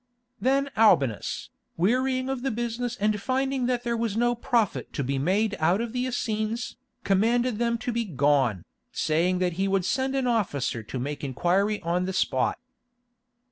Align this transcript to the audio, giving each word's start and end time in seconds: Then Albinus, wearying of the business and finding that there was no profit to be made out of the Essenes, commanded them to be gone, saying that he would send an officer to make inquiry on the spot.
Then 0.39 0.71
Albinus, 0.75 1.51
wearying 1.77 2.27
of 2.27 2.41
the 2.41 2.49
business 2.49 2.95
and 2.97 3.21
finding 3.21 3.67
that 3.67 3.83
there 3.83 3.95
was 3.95 4.17
no 4.17 4.33
profit 4.33 4.91
to 4.93 5.03
be 5.03 5.19
made 5.19 5.55
out 5.59 5.79
of 5.79 5.93
the 5.93 6.07
Essenes, 6.07 6.75
commanded 7.03 7.59
them 7.59 7.77
to 7.77 7.91
be 7.91 8.05
gone, 8.05 8.65
saying 8.91 9.37
that 9.37 9.53
he 9.61 9.67
would 9.67 9.85
send 9.85 10.15
an 10.15 10.25
officer 10.25 10.81
to 10.81 10.97
make 10.97 11.23
inquiry 11.23 11.79
on 11.83 12.05
the 12.05 12.13
spot. 12.13 12.57